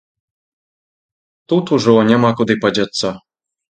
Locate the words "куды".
2.41-2.57